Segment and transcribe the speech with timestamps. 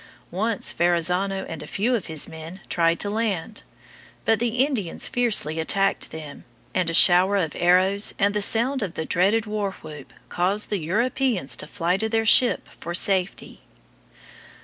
[0.31, 3.61] Once Verrazzano and a few of his men tried to land.
[4.25, 6.43] But the Indians fiercely attacked them,
[6.73, 10.79] and a shower of arrows and the sound of the dreaded war whoop caused the
[10.79, 13.61] Europeans to fly to their ship for safety.